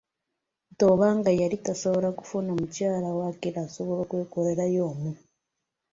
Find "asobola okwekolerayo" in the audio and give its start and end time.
3.65-4.81